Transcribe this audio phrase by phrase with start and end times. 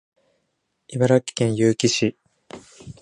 [0.87, 2.17] 茨城県結城市